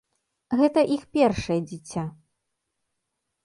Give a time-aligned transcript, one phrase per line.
[0.61, 2.03] Гэта іх першае дзіця.